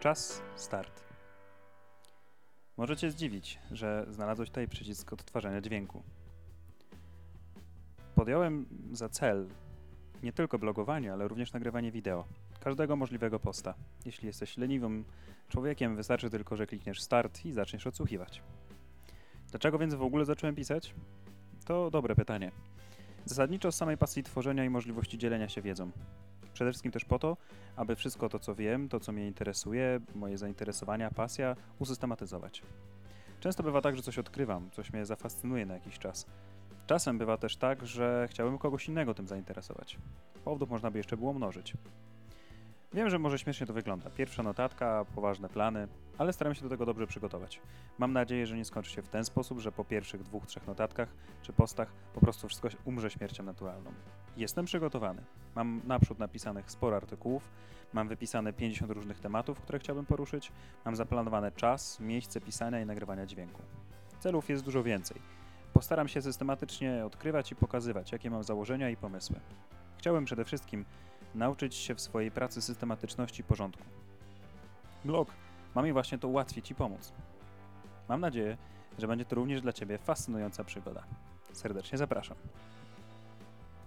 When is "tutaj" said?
4.48-4.68